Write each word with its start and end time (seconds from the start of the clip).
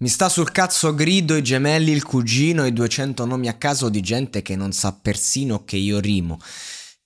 Mi 0.00 0.08
sta 0.08 0.28
sul 0.28 0.52
cazzo 0.52 0.94
grido 0.94 1.34
i 1.34 1.42
gemelli, 1.42 1.90
il 1.90 2.04
cugino 2.04 2.64
e 2.64 2.72
200 2.72 3.24
nomi 3.24 3.48
a 3.48 3.54
caso 3.54 3.88
di 3.88 4.00
gente 4.00 4.42
che 4.42 4.54
non 4.54 4.70
sa 4.70 4.92
persino 4.92 5.64
che 5.64 5.76
io 5.76 5.98
rimo. 5.98 6.38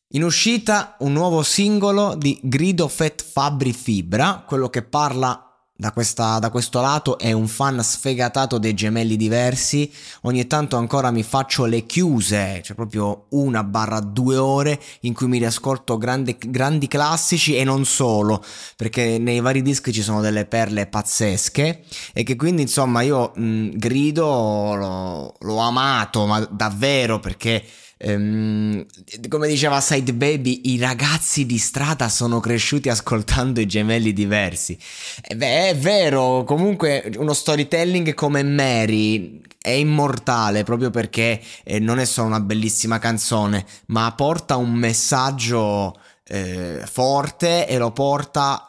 In 0.08 0.24
uscita 0.24 0.96
un 0.98 1.14
nuovo 1.14 1.42
singolo 1.42 2.14
di 2.14 2.38
Grido 2.42 2.88
Fat 2.88 3.24
Fabri 3.24 3.72
Fibra, 3.72 4.44
quello 4.46 4.68
che 4.68 4.82
parla 4.82 5.51
da, 5.82 5.90
questa, 5.90 6.38
da, 6.38 6.50
questo 6.50 6.80
lato 6.80 7.18
è 7.18 7.32
un 7.32 7.48
fan 7.48 7.82
sfegatato 7.82 8.58
dei 8.58 8.72
gemelli 8.72 9.16
diversi. 9.16 9.92
Ogni 10.22 10.46
tanto 10.46 10.76
ancora 10.76 11.10
mi 11.10 11.24
faccio 11.24 11.64
le 11.64 11.86
chiuse, 11.86 12.60
cioè 12.62 12.76
proprio 12.76 13.26
una 13.30 13.64
barra 13.64 13.98
due 13.98 14.36
ore 14.36 14.80
in 15.00 15.12
cui 15.12 15.26
mi 15.26 15.38
riascolto 15.38 15.98
grandi, 15.98 16.36
grandi 16.38 16.86
classici 16.86 17.56
e 17.56 17.64
non 17.64 17.84
solo, 17.84 18.44
perché 18.76 19.18
nei 19.18 19.40
vari 19.40 19.60
dischi 19.60 19.92
ci 19.92 20.02
sono 20.02 20.20
delle 20.20 20.44
perle 20.44 20.86
pazzesche 20.86 21.82
e 22.12 22.22
che 22.22 22.36
quindi 22.36 22.62
insomma 22.62 23.00
io 23.00 23.32
mh, 23.34 23.70
grido 23.70 24.74
l'ho, 24.76 25.34
l'ho 25.36 25.58
amato, 25.58 26.26
ma 26.26 26.46
davvero 26.48 27.18
perché 27.18 27.60
ehm, 28.02 28.84
come 29.28 29.48
diceva 29.48 29.80
Side 29.80 30.12
Baby, 30.12 30.62
i 30.64 30.78
ragazzi 30.78 31.46
di 31.46 31.58
strada 31.58 32.08
sono 32.08 32.40
cresciuti 32.40 32.88
ascoltando 32.88 33.60
i 33.60 33.66
gemelli 33.66 34.12
diversi. 34.12 34.76
E 35.20 35.36
beh, 35.36 35.68
è 35.70 35.76
vero, 35.76 36.44
comunque 36.44 37.10
uno 37.16 37.32
storytelling 37.32 38.14
come 38.14 38.42
Mary 38.42 39.40
è 39.60 39.70
immortale 39.70 40.64
proprio 40.64 40.90
perché 40.90 41.40
eh, 41.62 41.78
non 41.78 42.00
è 42.00 42.04
solo 42.04 42.26
una 42.26 42.40
bellissima 42.40 42.98
canzone, 42.98 43.64
ma 43.86 44.12
porta 44.12 44.56
un 44.56 44.72
messaggio 44.72 45.96
eh, 46.24 46.82
forte 46.84 47.68
e 47.68 47.78
lo 47.78 47.92
porta 47.92 48.66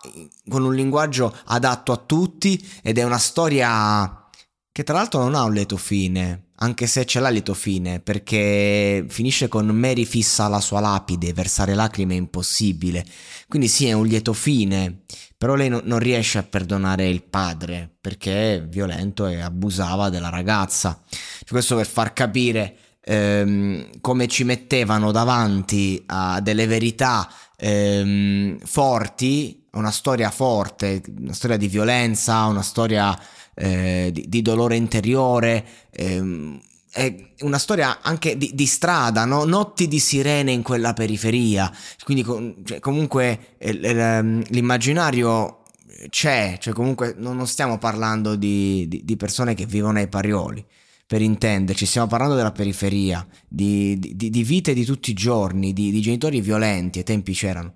con 0.47 0.63
un 0.63 0.75
linguaggio 0.75 1.35
adatto 1.45 1.91
a 1.91 1.97
tutti 1.97 2.63
ed 2.83 2.97
è 2.97 3.03
una 3.03 3.17
storia 3.17 4.29
che 4.71 4.83
tra 4.83 4.95
l'altro 4.95 5.21
non 5.21 5.35
ha 5.35 5.43
un 5.43 5.53
lieto 5.53 5.77
fine, 5.77 6.49
anche 6.63 6.87
se 6.87 7.05
ce 7.05 7.19
l'ha 7.19 7.27
lieto 7.27 7.53
fine, 7.53 7.99
perché 7.99 9.05
finisce 9.09 9.49
con 9.49 9.67
Mary 9.67 10.05
fissa 10.05 10.47
la 10.47 10.61
sua 10.61 10.79
lapide, 10.79 11.33
versare 11.33 11.75
lacrime 11.75 12.13
è 12.13 12.17
impossibile. 12.17 13.05
Quindi 13.49 13.67
sì, 13.67 13.87
è 13.87 13.91
un 13.91 14.05
lieto 14.07 14.31
fine, 14.31 15.01
però 15.37 15.55
lei 15.55 15.67
no, 15.67 15.81
non 15.83 15.99
riesce 15.99 16.37
a 16.37 16.43
perdonare 16.43 17.09
il 17.09 17.21
padre, 17.21 17.89
perché 17.99 18.55
è 18.55 18.63
violento 18.63 19.27
e 19.27 19.41
abusava 19.41 20.09
della 20.09 20.29
ragazza. 20.29 21.01
Questo 21.45 21.75
per 21.75 21.85
far 21.85 22.13
capire 22.13 22.77
ehm, 23.03 23.99
come 23.99 24.27
ci 24.27 24.45
mettevano 24.45 25.11
davanti 25.11 26.01
a 26.05 26.39
delle 26.39 26.65
verità 26.65 27.29
ehm, 27.57 28.57
forti, 28.63 29.65
una 29.73 29.91
storia 29.91 30.29
forte, 30.31 31.01
una 31.19 31.33
storia 31.33 31.57
di 31.57 31.67
violenza, 31.67 32.45
una 32.45 32.61
storia 32.61 33.19
eh, 33.53 34.09
di, 34.11 34.25
di, 34.27 34.41
dolore 34.41 34.75
interiore. 34.75 35.65
Ehm, 35.91 36.59
è 36.91 37.13
una 37.39 37.57
storia 37.57 38.01
anche 38.01 38.37
di, 38.37 38.51
di 38.53 38.65
strada, 38.67 39.25
no? 39.25 39.45
notti 39.45 39.87
di 39.87 39.99
sirene 39.99 40.51
in 40.51 40.61
quella 40.61 40.93
periferia. 40.93 41.71
Quindi, 42.03 42.23
cioè, 42.63 42.79
comunque, 42.79 43.55
ehm, 43.57 44.43
l'immaginario 44.49 45.63
c'è, 46.09 46.57
cioè, 46.59 46.73
comunque, 46.73 47.15
non 47.17 47.45
stiamo 47.47 47.77
parlando 47.77 48.35
di, 48.35 48.87
di, 48.87 49.01
di 49.03 49.17
persone 49.17 49.55
che 49.55 49.65
vivono 49.65 49.99
ai 49.99 50.07
parioli 50.07 50.63
per 51.05 51.21
intenderci, 51.21 51.85
stiamo 51.85 52.07
parlando 52.07 52.35
della 52.35 52.51
periferia, 52.51 53.25
di, 53.47 53.99
di, 53.99 54.43
vite 54.43 54.73
di 54.73 54.85
tutti 54.85 55.11
i 55.11 55.13
giorni, 55.13 55.73
di 55.73 55.99
genitori 56.01 56.41
violenti, 56.41 56.99
ai 56.99 57.03
tempi 57.03 57.33
c'erano 57.33 57.73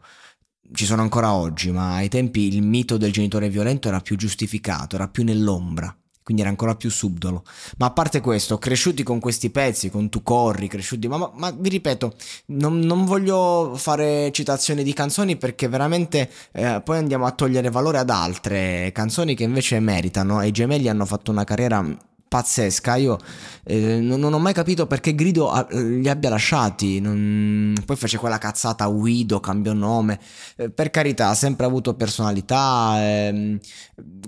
ci 0.74 0.86
sono 0.86 1.02
ancora 1.02 1.34
oggi, 1.34 1.72
ma 1.72 1.96
ai 1.96 2.10
tempi 2.10 2.54
il 2.54 2.62
mito 2.62 2.98
del 2.98 3.12
genitore 3.12 3.50
violento 3.50 3.88
era 3.88 4.00
più 4.00 4.16
giustificato, 4.16 4.96
era 4.96 5.08
più 5.08 5.24
nell'ombra, 5.24 5.96
quindi 6.24 6.42
era 6.42 6.52
ancora 6.52 6.76
più 6.76 6.90
subdolo. 6.90 7.44
Ma 7.78 7.88
a 7.88 7.92
parte 7.92 8.20
questo, 8.20 8.58
cresciuti 8.58 9.04
con 9.04 9.20
questi 9.20 9.50
pezzi, 9.50 9.90
con 9.90 10.10
Tu 10.10 10.24
corri, 10.24 10.68
cresciuti, 10.68 11.08
ma, 11.08 11.18
ma, 11.18 11.32
ma 11.34 11.52
vi 11.52 11.70
ripeto, 11.70 12.16
non, 12.48 12.80
non, 12.80 13.06
voglio 13.06 13.74
fare 13.76 14.32
citazioni 14.32 14.84
di 14.84 14.94
canzoni 14.94 15.38
perché 15.38 15.68
veramente 15.68 16.30
eh, 16.52 16.82
poi 16.84 16.98
andiamo 16.98 17.26
a 17.26 17.32
togliere 17.32 17.70
valore 17.70 18.00
ad 18.00 18.10
altre 18.10 18.92
canzoni 18.94 19.36
che 19.36 19.44
invece 19.44 19.80
meritano 19.80 20.42
e 20.42 20.48
i 20.48 20.52
gemelli 20.52 20.90
hanno 20.90 21.06
fatto 21.06 21.32
una 21.32 21.44
carriera 21.46 21.86
pazzesca. 22.28 22.96
Io 22.96 23.18
eh, 23.64 24.00
non, 24.00 24.20
non, 24.20 24.34
ho 24.34 24.40
mai 24.40 24.54
capito 24.54 24.88
perché 24.88 25.16
Grido 25.16 25.50
a, 25.50 25.66
li 25.72 26.08
abbia 26.08 26.30
lasciati. 26.30 27.00
Non... 27.00 27.74
Poi 27.86 27.96
fece 27.96 28.18
quella 28.18 28.38
cazzata 28.38 28.86
Guido, 28.88 29.40
cambiò 29.40 29.74
nome. 29.74 30.20
Eh, 30.56 30.70
per 30.70 30.92
carità, 30.92 31.30
ha 31.30 31.36
sempre 31.36 31.66
avuto 31.66 31.94
personalità, 31.96 32.96
eh, 33.00 33.60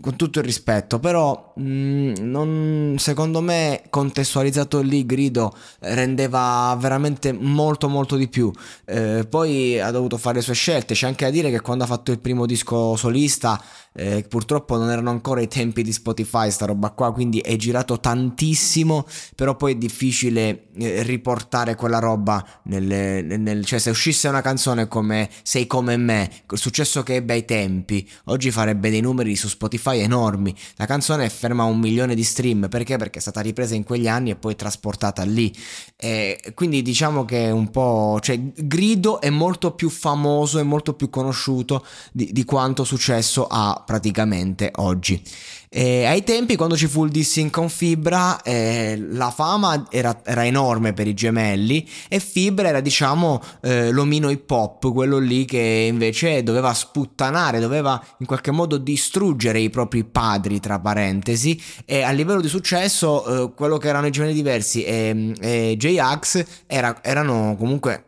con 0.01 0.15
tutto 0.15 0.39
il 0.39 0.45
rispetto, 0.45 0.99
però 0.99 1.53
mh, 1.55 1.63
mm, 1.63 2.13
non, 2.19 2.95
secondo 2.97 3.41
me 3.41 3.83
contestualizzato 3.89 4.81
lì 4.81 5.05
Grido 5.05 5.55
rendeva 5.79 6.75
veramente 6.79 7.31
molto 7.31 7.87
molto 7.89 8.15
di 8.15 8.27
più. 8.27 8.51
Eh, 8.85 9.25
poi 9.29 9.79
ha 9.79 9.91
dovuto 9.91 10.17
fare 10.17 10.37
le 10.37 10.41
sue 10.41 10.53
scelte. 10.53 10.93
C'è 10.93 11.07
anche 11.07 11.25
da 11.25 11.31
dire 11.31 11.49
che 11.49 11.61
quando 11.61 11.83
ha 11.83 11.87
fatto 11.87 12.11
il 12.11 12.19
primo 12.19 12.45
disco 12.45 12.95
solista, 12.95 13.61
eh, 13.99 14.23
purtroppo 14.23 14.77
non 14.77 14.89
erano 14.89 15.09
ancora 15.09 15.41
i 15.41 15.47
tempi 15.49 15.83
di 15.83 15.91
Spotify, 15.91 16.49
sta 16.49 16.65
roba 16.65 16.91
qua, 16.91 17.11
quindi 17.11 17.39
è 17.39 17.55
girato 17.57 17.99
tantissimo, 17.99 19.05
però 19.35 19.55
poi 19.55 19.73
è 19.73 19.75
difficile 19.75 20.67
eh, 20.77 21.03
riportare 21.03 21.75
quella 21.75 21.99
roba 21.99 22.45
nel, 22.63 23.25
nel, 23.25 23.65
cioè 23.65 23.77
se 23.77 23.89
uscisse 23.89 24.29
una 24.29 24.41
canzone 24.41 24.87
come 24.87 25.29
Sei 25.43 25.67
come 25.67 25.97
me, 25.97 26.31
il 26.49 26.57
successo 26.57 27.03
che 27.03 27.15
ebbe 27.15 27.33
ai 27.33 27.43
tempi, 27.43 28.07
oggi 28.25 28.51
farebbe 28.51 28.89
dei 28.89 29.01
numeri 29.01 29.35
su 29.35 29.49
Spotify 29.49 29.99
enormi. 29.99 30.55
La 30.75 30.85
canzone 30.85 31.25
è 31.25 31.29
ferma 31.29 31.63
a 31.63 31.65
un 31.65 31.79
milione 31.79 32.15
di 32.15 32.23
stream, 32.23 32.67
perché? 32.69 32.95
Perché 32.97 33.19
è 33.19 33.21
stata 33.21 33.41
ripresa 33.41 33.75
in 33.75 33.83
quegli 33.83 34.07
anni 34.07 34.29
e 34.29 34.35
poi 34.35 34.55
trasportata 34.55 35.23
lì. 35.23 35.53
E 35.97 36.39
quindi 36.53 36.81
diciamo 36.81 37.25
che 37.25 37.47
è 37.47 37.51
un 37.51 37.69
po', 37.69 38.19
cioè 38.21 38.39
Grido 38.55 39.19
è 39.19 39.29
molto 39.29 39.71
più 39.71 39.89
famoso 39.89 40.59
e 40.59 40.63
molto 40.63 40.93
più 40.93 41.09
conosciuto 41.09 41.85
di, 42.13 42.31
di 42.31 42.45
quanto 42.45 42.83
successo 42.85 43.45
ha 43.47 43.83
praticamente 43.89 44.71
oggi. 44.75 45.19
E 45.67 46.05
ai 46.05 46.23
tempi, 46.23 46.55
quando 46.55 46.77
ci 46.77 46.85
fu 46.85 47.05
il 47.05 47.11
dissing 47.11 47.49
con 47.49 47.69
Fibra, 47.69 48.39
eh, 48.43 49.03
la 49.11 49.31
fama 49.31 49.87
era, 49.89 50.21
era, 50.23 50.45
enorme 50.45 50.93
per 50.93 51.07
i 51.07 51.15
gemelli 51.15 51.87
e 52.07 52.19
Fibra 52.19 52.67
era, 52.67 52.81
diciamo, 52.81 53.41
eh, 53.61 53.89
l'omino 53.89 54.29
hip 54.29 54.49
hop, 54.49 54.91
quello 54.91 55.17
lì 55.17 55.45
che 55.45 55.87
invece 55.89 56.43
doveva 56.43 56.71
sputtanare, 56.71 57.59
doveva 57.59 57.99
in 58.19 58.27
qualche 58.27 58.51
modo 58.51 58.77
distruggere 58.77 59.59
i 59.59 59.71
propri 59.71 60.03
padri, 60.03 60.59
tra 60.59 60.79
parentesi. 60.79 61.59
E 61.85 62.03
a 62.03 62.11
livello 62.11 62.41
di 62.41 62.47
successo, 62.47 63.47
eh, 63.47 63.53
quello 63.55 63.77
che 63.77 63.87
erano 63.87 64.05
i 64.05 64.11
gemelli 64.11 64.33
diversi 64.33 64.83
e, 64.83 65.33
e 65.39 65.75
J-Ax 65.77 66.45
era, 66.67 66.99
erano 67.01 67.55
comunque 67.57 68.03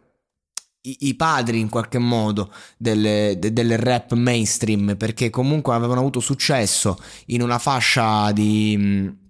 i, 0.81 1.14
padri 1.16 1.59
in 1.59 1.69
qualche 1.69 2.00
modo 2.00 2.52
del, 2.78 3.38
de, 3.38 3.53
del, 3.53 3.78
rap 3.78 4.14
mainstream 4.14 4.96
perché 4.97 5.30
comunque 5.30 5.75
avevano 5.75 6.00
avuto 6.00 6.19
successo 6.19 6.97
in 7.28 7.42
una 7.42 7.59
fascia 7.59 8.31
di 8.31 9.20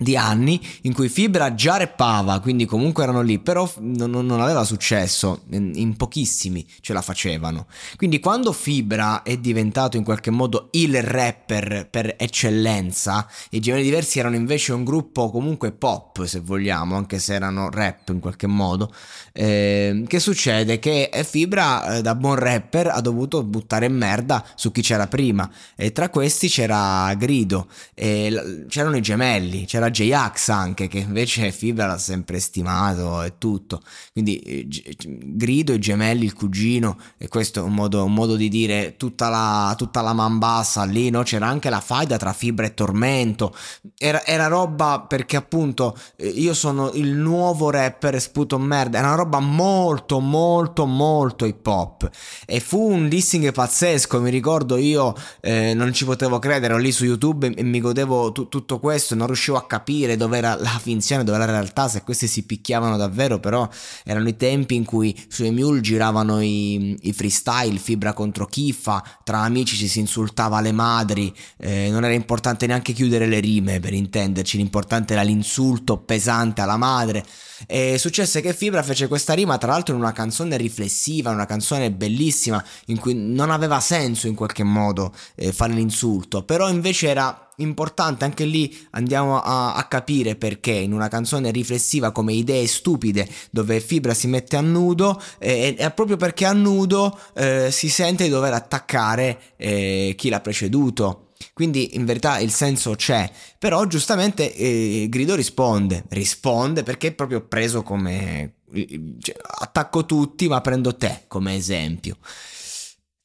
di 0.00 0.16
anni 0.16 0.60
in 0.82 0.94
cui 0.94 1.08
Fibra 1.08 1.54
già 1.54 1.76
rappava, 1.76 2.40
quindi 2.40 2.64
comunque 2.64 3.02
erano 3.02 3.20
lì, 3.20 3.38
però 3.38 3.70
non, 3.80 4.10
non, 4.10 4.40
aveva 4.40 4.64
successo, 4.64 5.42
in, 5.50 5.72
in, 5.74 5.96
pochissimi 5.96 6.66
ce 6.80 6.94
la 6.94 7.02
facevano. 7.02 7.66
Quindi 7.96 8.18
quando 8.18 8.52
Fibra 8.52 9.22
è 9.22 9.36
diventato 9.36 9.98
in 9.98 10.04
qualche 10.04 10.30
modo 10.30 10.68
il 10.72 11.02
rapper 11.02 11.88
per 11.90 12.14
eccellenza, 12.16 13.28
i 13.50 13.60
Gemelli 13.60 13.84
Diversi 13.84 14.18
erano 14.18 14.36
invece 14.36 14.72
un 14.72 14.84
gruppo 14.84 15.30
comunque 15.30 15.72
pop, 15.72 16.24
se 16.24 16.40
vogliamo, 16.40 16.96
anche 16.96 17.18
se 17.18 17.34
erano 17.34 17.68
rap 17.70 18.08
in 18.08 18.20
qualche 18.20 18.46
modo, 18.46 18.92
eh, 19.32 20.04
che 20.06 20.18
succede? 20.18 20.78
Che 20.78 21.10
Fibra 21.24 21.96
eh, 21.96 22.02
da 22.02 22.14
buon 22.14 22.36
rapper 22.36 22.86
ha 22.88 23.00
dovuto 23.02 23.42
buttare 23.42 23.88
merda 23.88 24.44
su 24.54 24.72
chi 24.72 24.80
c'era 24.80 25.06
prima, 25.06 25.48
e 25.76 25.92
tra 25.92 26.08
questi 26.08 26.48
c'era 26.48 27.12
Grido, 27.14 27.66
e 27.94 28.64
c'erano 28.68 28.96
i 28.96 29.02
gemelli, 29.02 29.66
c'era 29.66 29.89
J-Ax 29.90 30.48
anche, 30.48 30.88
che 30.88 30.98
invece 30.98 31.52
Fibra 31.52 31.86
l'ha 31.86 31.98
sempre 31.98 32.40
stimato 32.40 33.22
e 33.22 33.34
tutto. 33.38 33.82
Quindi 34.12 34.38
eh, 34.38 34.68
Grido, 35.06 35.72
i 35.72 35.78
gemelli, 35.78 36.24
il 36.24 36.34
cugino, 36.34 36.98
e 37.18 37.28
questo 37.28 37.60
è 37.60 37.62
un 37.62 37.74
modo, 37.74 38.04
un 38.04 38.14
modo 38.14 38.36
di 38.36 38.48
dire 38.48 38.96
tutta 38.96 39.28
la, 39.28 39.74
tutta 39.76 40.00
la 40.00 40.12
man 40.12 40.38
bassa 40.38 40.84
lì, 40.84 41.10
no? 41.10 41.22
C'era 41.22 41.46
anche 41.46 41.70
la 41.70 41.80
faida 41.80 42.16
tra 42.16 42.32
Fibra 42.32 42.66
e 42.66 42.74
Tormento. 42.74 43.54
Era, 43.96 44.24
era 44.24 44.46
roba 44.46 45.04
perché 45.06 45.36
appunto 45.36 45.96
eh, 46.16 46.28
io 46.28 46.54
sono 46.54 46.90
il 46.92 47.10
nuovo 47.10 47.70
rapper 47.70 48.20
sputo 48.20 48.58
merda. 48.58 48.98
Era 48.98 49.08
una 49.08 49.16
roba 49.16 49.40
molto, 49.40 50.20
molto, 50.20 50.86
molto 50.86 51.44
hip 51.44 51.66
hop. 51.66 52.10
E 52.46 52.60
fu 52.60 52.90
un 52.90 53.08
dissing 53.08 53.52
pazzesco. 53.52 54.20
Mi 54.20 54.30
ricordo 54.30 54.76
io 54.76 55.14
eh, 55.40 55.74
non 55.74 55.92
ci 55.92 56.04
potevo 56.04 56.38
credere, 56.38 56.74
ero 56.74 56.82
lì 56.82 56.92
su 56.92 57.04
YouTube 57.04 57.52
e 57.54 57.62
mi 57.62 57.80
godevo 57.80 58.32
t- 58.32 58.48
tutto 58.48 58.78
questo. 58.78 59.14
Non 59.14 59.26
riuscivo 59.26 59.56
a 59.56 59.66
capire 59.70 60.16
dove 60.16 60.36
era 60.36 60.56
la 60.56 60.80
finzione, 60.82 61.22
dove 61.22 61.36
era 61.36 61.46
la 61.46 61.52
realtà, 61.52 61.86
se 61.86 62.02
questi 62.02 62.26
si 62.26 62.42
picchiavano 62.42 62.96
davvero. 62.96 63.38
Però 63.38 63.68
erano 64.04 64.28
i 64.28 64.36
tempi 64.36 64.74
in 64.74 64.84
cui 64.84 65.16
su 65.28 65.44
Emule 65.44 65.80
giravano 65.80 66.40
i, 66.40 66.98
i 67.02 67.12
freestyle, 67.12 67.78
fibra 67.78 68.12
contro 68.12 68.46
Kiffa. 68.46 69.00
Tra 69.22 69.38
amici 69.42 69.76
ci 69.76 69.86
si 69.86 70.00
insultava 70.00 70.60
le 70.60 70.72
madri. 70.72 71.32
Eh, 71.56 71.88
non 71.92 72.04
era 72.04 72.14
importante 72.14 72.66
neanche 72.66 72.92
chiudere 72.92 73.26
le 73.26 73.38
rime 73.38 73.78
per 73.78 73.92
intenderci. 73.92 74.56
L'importante 74.56 75.12
era 75.12 75.22
l'insulto 75.22 75.98
pesante 75.98 76.60
alla 76.60 76.76
madre. 76.76 77.24
E 77.66 77.98
successe 77.98 78.40
che 78.40 78.54
Fibra 78.54 78.82
fece 78.82 79.06
questa 79.06 79.34
rima, 79.34 79.58
tra 79.58 79.72
l'altro, 79.72 79.94
in 79.94 80.00
una 80.00 80.12
canzone 80.12 80.56
riflessiva, 80.56 81.30
una 81.30 81.46
canzone 81.46 81.92
bellissima, 81.92 82.62
in 82.86 82.98
cui 82.98 83.14
non 83.14 83.50
aveva 83.50 83.80
senso 83.80 84.26
in 84.26 84.34
qualche 84.34 84.64
modo 84.64 85.14
eh, 85.34 85.52
fare 85.52 85.74
l'insulto, 85.74 86.42
però 86.42 86.70
invece 86.70 87.08
era 87.08 87.49
importante, 87.60 88.24
anche 88.24 88.44
lì 88.44 88.76
andiamo 88.90 89.40
a, 89.40 89.74
a, 89.74 89.84
capire 89.84 90.36
perché 90.36 90.72
in 90.72 90.92
una 90.92 91.08
canzone 91.08 91.50
riflessiva 91.50 92.12
come 92.12 92.32
Idee 92.32 92.66
stupide, 92.66 93.28
dove 93.50 93.80
Fibra 93.80 94.14
si 94.14 94.26
mette 94.26 94.56
a 94.56 94.60
nudo, 94.60 95.20
eh, 95.38 95.74
è 95.76 95.90
proprio 95.92 96.16
perché 96.16 96.44
a 96.44 96.52
nudo 96.52 97.18
eh, 97.34 97.70
si 97.70 97.88
sente 97.88 98.24
di 98.24 98.30
dover 98.30 98.52
attaccare 98.52 99.40
eh, 99.56 100.14
chi 100.16 100.28
l'ha 100.28 100.40
preceduto. 100.40 101.26
Quindi 101.52 101.96
in 101.96 102.04
verità 102.04 102.38
il 102.38 102.52
senso 102.52 102.94
c'è, 102.94 103.30
però 103.58 103.86
giustamente 103.86 104.54
eh, 104.54 105.06
Grido 105.08 105.34
risponde, 105.34 106.04
risponde 106.08 106.82
perché 106.82 107.08
è 107.08 107.12
proprio 107.12 107.42
preso 107.46 107.82
come... 107.82 108.54
Cioè, 108.72 109.34
attacco 109.42 110.06
tutti 110.06 110.46
ma 110.46 110.60
prendo 110.60 110.96
te 110.96 111.24
come 111.26 111.56
esempio. 111.56 112.16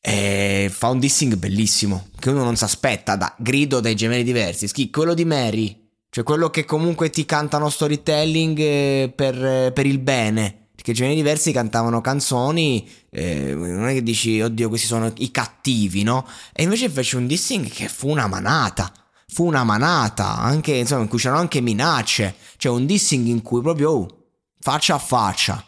E 0.01 0.69
fa 0.71 0.89
un 0.89 0.99
dissing 0.99 1.35
bellissimo 1.35 2.09
che 2.25 2.36
uno 2.36 2.44
non 2.44 2.56
si 2.56 2.63
aspetta 2.63 3.16
da 3.16 3.33
Grido 3.38 3.80
dai 3.80 3.95
gemelli 3.95 4.24
diversi. 4.24 4.68
Ski, 4.68 4.89
quello 4.89 5.13
di 5.13 5.25
Mary, 5.25 5.89
cioè 6.10 6.24
quello 6.24 6.50
che 6.50 6.66
comunque 6.66 7.10
ti 7.10 7.25
cantano 7.25 7.69
storytelling 7.69 8.57
eh, 8.60 9.13
per, 9.16 9.72
per 9.74 9.86
il 9.86 10.00
bene 10.00 10.63
perché 10.75 10.92
gemelli 10.92 11.16
diversi 11.16 11.51
cantavano 11.51 12.01
canzoni, 12.01 12.88
eh, 13.10 13.56
non 13.56 13.88
è 13.88 13.94
che 13.94 14.04
dici, 14.04 14.39
oddio, 14.39 14.69
questi 14.69 14.86
sono 14.86 15.12
i 15.18 15.31
cattivi, 15.31 16.04
no? 16.04 16.27
E 16.54 16.63
invece 16.63 16.89
fece 16.89 17.18
un 17.18 17.25
dissing 17.25 17.68
che 17.68 17.88
fu 17.88 18.10
una 18.10 18.28
manata. 18.28 18.92
Fu 19.28 19.45
una 19.45 19.63
manata, 19.63 20.38
anche, 20.38 20.75
insomma, 20.75 21.01
in 21.01 21.07
cui 21.07 21.18
c'erano 21.18 21.39
anche 21.39 21.60
minacce. 21.60 22.36
Cioè 22.57 22.71
un 22.71 22.86
dissing 22.86 23.25
in 23.25 23.42
cui 23.42 23.62
proprio, 23.62 23.92
oh, 23.92 24.07
faccia 24.60 24.95
a 24.95 25.00
faccia. 25.00 25.63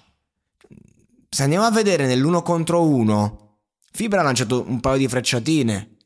Se 1.29 1.43
andiamo 1.43 1.65
a 1.65 1.71
vedere 1.71 2.05
nell'uno 2.05 2.43
contro 2.43 2.85
uno, 2.85 3.61
Fibra 3.91 4.19
ha 4.19 4.23
lanciato 4.23 4.65
un 4.67 4.79
paio 4.79 4.97
di 4.97 5.07
frecciatine. 5.07 5.96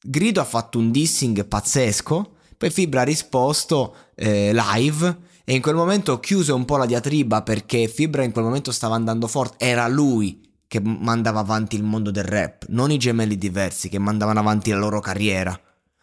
Grido 0.00 0.40
ha 0.40 0.44
fatto 0.44 0.78
un 0.78 0.90
dissing 0.90 1.46
pazzesco. 1.46 2.36
Poi 2.56 2.70
Fibra 2.70 3.02
ha 3.02 3.04
risposto 3.04 3.94
eh, 4.14 4.52
live 4.52 5.26
e 5.44 5.54
in 5.54 5.62
quel 5.62 5.76
momento 5.76 6.18
chiuse 6.20 6.52
un 6.52 6.64
po' 6.64 6.76
la 6.76 6.86
diatriba 6.86 7.42
perché 7.42 7.88
Fibra 7.88 8.22
in 8.22 8.32
quel 8.32 8.44
momento 8.44 8.72
stava 8.72 8.96
andando 8.96 9.28
forte, 9.28 9.64
era 9.64 9.86
lui 9.86 10.46
che 10.66 10.80
mandava 10.80 11.40
avanti 11.40 11.76
il 11.76 11.84
mondo 11.84 12.10
del 12.10 12.24
rap, 12.24 12.66
non 12.68 12.90
i 12.90 12.98
gemelli 12.98 13.38
diversi 13.38 13.88
che 13.88 13.98
mandavano 13.98 14.40
avanti 14.40 14.70
la 14.70 14.78
loro 14.78 15.00
carriera, 15.00 15.58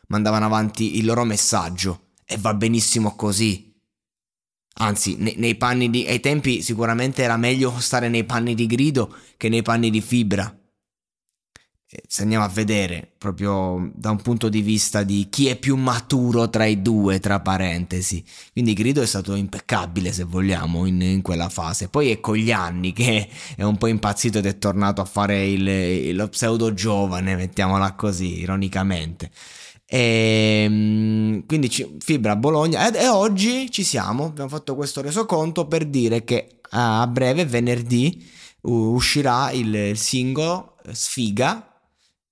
mandavano 0.07 0.45
avanti 0.45 0.97
il 0.97 1.05
loro 1.05 1.25
messaggio 1.25 2.13
e 2.25 2.37
va 2.37 2.53
benissimo 2.53 3.15
così. 3.15 3.71
Anzi, 4.77 5.17
nei, 5.17 5.35
nei 5.37 5.55
panni 5.55 5.89
di... 5.89 6.07
ai 6.07 6.19
tempi 6.19 6.61
sicuramente 6.61 7.21
era 7.21 7.37
meglio 7.37 7.79
stare 7.79 8.09
nei 8.09 8.23
panni 8.23 8.55
di 8.55 8.65
Grido 8.65 9.15
che 9.37 9.49
nei 9.49 9.61
panni 9.61 9.89
di 9.89 10.01
Fibra 10.01 10.53
se 12.07 12.23
andiamo 12.23 12.43
a 12.43 12.49
vedere 12.49 13.11
proprio 13.17 13.91
da 13.93 14.09
un 14.09 14.21
punto 14.21 14.49
di 14.49 14.61
vista 14.61 15.03
di 15.03 15.27
chi 15.29 15.47
è 15.47 15.55
più 15.55 15.75
maturo 15.75 16.49
tra 16.49 16.65
i 16.65 16.81
due, 16.81 17.19
tra 17.19 17.39
parentesi. 17.39 18.23
Quindi 18.51 18.73
Grido 18.73 19.01
è 19.01 19.05
stato 19.05 19.35
impeccabile, 19.35 20.11
se 20.11 20.23
vogliamo, 20.23 20.85
in, 20.85 21.01
in 21.01 21.21
quella 21.21 21.49
fase. 21.49 21.87
Poi 21.89 22.11
è 22.11 22.19
con 22.19 22.35
gli 22.35 22.51
anni 22.51 22.91
che 22.91 23.27
è 23.55 23.63
un 23.63 23.77
po' 23.77 23.87
impazzito 23.87 24.39
ed 24.39 24.45
è 24.47 24.57
tornato 24.57 25.01
a 25.01 25.05
fare 25.05 25.47
il, 25.47 26.15
lo 26.15 26.27
pseudo 26.27 26.73
giovane, 26.73 27.35
mettiamola 27.35 27.93
così, 27.93 28.39
ironicamente. 28.39 29.29
E, 29.85 30.63
ehm, 30.65 31.45
quindi 31.45 31.69
Fibra 31.99 32.35
Bologna 32.35 32.91
e, 32.91 33.03
e 33.03 33.07
oggi 33.07 33.69
ci 33.69 33.83
siamo, 33.83 34.25
abbiamo 34.25 34.49
fatto 34.49 34.75
questo 34.75 35.01
resoconto 35.01 35.67
per 35.67 35.85
dire 35.85 36.23
che 36.23 36.59
a 36.71 37.05
breve, 37.07 37.45
venerdì, 37.45 38.27
uscirà 38.61 39.51
il 39.51 39.95
singolo 39.95 40.77
Sfiga 40.91 41.74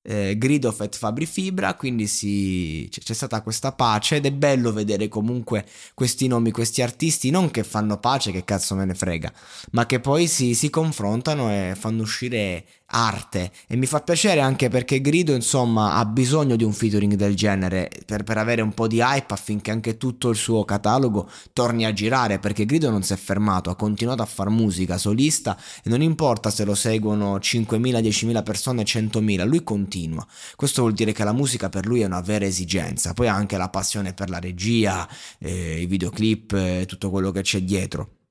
eh, 0.04 0.38
Grid 0.38 0.66
of 0.66 0.80
at 0.82 0.96
Fabri 0.96 1.26
Fibra, 1.26 1.74
quindi 1.76 2.08
si, 2.08 2.88
c'è 2.90 3.14
stata 3.14 3.42
questa 3.42 3.72
pace 3.72 4.18
ed 4.18 4.26
è 4.26 4.32
bello 4.32 4.72
vedere 4.72 5.08
comunque 5.08 5.66
questi 5.94 6.28
nomi, 6.28 6.52
questi 6.52 6.82
artisti, 6.82 7.30
non 7.30 7.50
che 7.50 7.64
fanno 7.64 7.98
pace, 7.98 8.32
che 8.32 8.44
cazzo 8.44 8.76
me 8.76 8.86
ne 8.86 8.94
frega, 8.94 9.32
ma 9.72 9.86
che 9.86 10.00
poi 10.00 10.28
si, 10.28 10.54
si 10.54 10.70
confrontano 10.70 11.50
e 11.50 11.76
fanno 11.76 12.02
uscire 12.04 12.66
arte. 12.94 13.52
E 13.68 13.76
mi 13.76 13.86
fa 13.86 14.02
piacere 14.02 14.40
anche 14.40 14.70
perché 14.70 15.02
Grido 15.02 15.34
insomma 15.34 15.96
ha 15.96 16.06
bisogno 16.06 16.56
di 16.56 16.64
un 16.64 16.74
featuring 16.74 17.16
del 17.16 17.36
genere 17.36 17.90
per, 18.06 18.24
per, 18.24 18.38
avere 18.38 18.62
un 18.62 18.74
po' 18.74 18.88
di 18.88 19.00
hype 19.00 19.34
affinché 19.34 19.72
anche 19.72 19.98
tutto 19.98 20.30
il 20.30 20.36
suo 20.36 20.64
catalogo 20.64 21.30
torni 21.52 21.86
a 21.86 21.94
girare 21.94 22.40
perché 22.40 22.66
Grido 22.66 22.90
non 22.90 23.04
si 23.04 23.14
è 23.14 23.16
fermato 23.16 23.70
ha 23.70 23.76
continuato 23.76 24.22
a 24.22 24.26
fare 24.26 24.50
musica 24.50 24.98
solista 24.98 25.58
e 25.84 25.90
non 25.90 26.02
importa 26.02 26.50
se 26.50 26.64
lo 26.64 26.76
seguono 26.76 27.38
5.000 27.38 28.02
10.000 28.02 28.44
persone 28.44 28.84
100.000 28.84 29.48
lui 29.48 29.64
continua. 29.64 30.26
Questo 30.56 30.82
vuol 30.82 30.94
dire 30.94 31.12
che 31.12 31.24
la 31.24 31.34
musica 31.34 31.70
per 31.70 31.86
lui 31.86 32.02
è 32.02 32.06
una 32.06 32.22
vera 32.22 32.46
esigenza 32.46 33.14
poi 33.14 33.28
ha 33.28 33.34
anche 33.34 33.58
la 33.58 33.70
passione 33.70 34.14
per 34.14 34.30
la 34.30 34.40
regia 34.40 35.08
eh, 35.40 35.82
i 35.82 35.86
videoclip 35.86 36.54
eh, 36.54 36.86
tutto 36.88 37.10
quello 37.10 37.32
che 37.32 37.42
c'è 37.42 37.62
dietro 37.62 38.23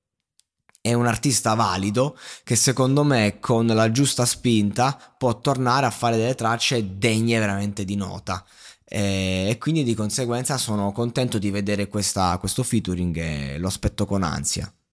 è 0.82 0.92
un 0.92 1.06
artista 1.06 1.54
valido 1.54 2.18
che 2.42 2.56
secondo 2.56 3.04
me 3.04 3.38
con 3.38 3.66
la 3.66 3.90
giusta 3.92 4.26
spinta 4.26 5.14
può 5.16 5.40
tornare 5.40 5.86
a 5.86 5.90
fare 5.90 6.16
delle 6.16 6.34
tracce 6.34 6.98
degne 6.98 7.38
veramente 7.38 7.84
di 7.84 7.94
nota 7.94 8.44
e, 8.84 9.56
quindi 9.58 9.84
di 9.84 9.94
conseguenza 9.94 10.58
sono 10.58 10.92
contento 10.92 11.38
di 11.38 11.50
vedere 11.50 11.88
questa, 11.88 12.36
questo 12.38 12.62
featuring 12.62 13.16
e 13.16 13.58
lo 13.58 13.68
aspetto 13.68 14.04
con 14.04 14.22
ansia. 14.22 14.70